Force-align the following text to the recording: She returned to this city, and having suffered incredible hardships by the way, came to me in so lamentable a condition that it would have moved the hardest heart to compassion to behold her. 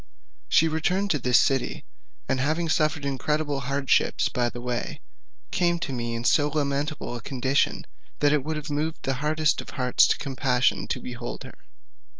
She 0.49 0.67
returned 0.67 1.11
to 1.11 1.19
this 1.19 1.39
city, 1.39 1.85
and 2.27 2.39
having 2.39 2.69
suffered 2.69 3.05
incredible 3.05 3.59
hardships 3.59 4.29
by 4.29 4.49
the 4.49 4.59
way, 4.59 4.99
came 5.51 5.77
to 5.77 5.93
me 5.93 6.15
in 6.15 6.23
so 6.23 6.47
lamentable 6.49 7.15
a 7.15 7.21
condition 7.21 7.85
that 8.17 8.33
it 8.33 8.43
would 8.43 8.55
have 8.55 8.71
moved 8.71 9.03
the 9.03 9.13
hardest 9.21 9.61
heart 9.69 9.97
to 9.97 10.17
compassion 10.17 10.87
to 10.87 10.99
behold 10.99 11.43
her. 11.43 11.53